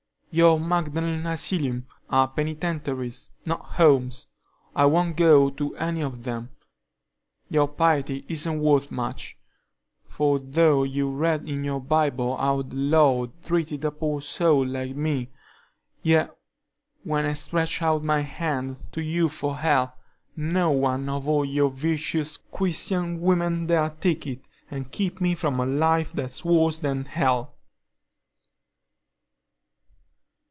Your 0.33 0.57
Magdalen 0.61 1.25
Asylums 1.25 1.83
are 2.09 2.29
penitentiaries, 2.29 3.31
not 3.45 3.65
homes; 3.73 4.27
I 4.73 4.85
won't 4.85 5.17
go 5.17 5.49
to 5.49 5.75
any 5.75 5.99
of 5.99 6.23
them. 6.23 6.51
Your 7.49 7.67
piety 7.67 8.23
isn't 8.29 8.61
worth 8.61 8.91
much, 8.91 9.37
for 10.05 10.39
though 10.39 10.83
you 10.83 11.09
read 11.11 11.45
in 11.49 11.65
your 11.65 11.81
Bible 11.81 12.37
how 12.37 12.61
the 12.61 12.77
Lord 12.77 13.31
treated 13.43 13.83
a 13.83 13.91
poor 13.91 14.21
soul 14.21 14.65
like 14.65 14.95
me, 14.95 15.27
yet 16.01 16.31
when 17.03 17.25
I 17.25 17.33
stretch 17.33 17.81
out 17.81 18.05
my 18.05 18.21
hand 18.21 18.77
to 18.93 19.03
you 19.03 19.27
for 19.27 19.57
help, 19.57 19.91
not 20.37 20.69
one 20.75 21.09
of 21.09 21.27
all 21.27 21.43
you 21.43 21.67
virtuous, 21.69 22.37
Christian 22.37 23.19
women 23.19 23.65
dare 23.65 23.89
take 23.89 24.25
it 24.27 24.47
and 24.69 24.89
keep 24.93 25.19
me 25.19 25.35
from 25.35 25.59
a 25.59 25.65
life 25.65 26.13
that's 26.13 26.45
worse 26.45 26.79
than 26.79 27.03
hell." 27.03 27.57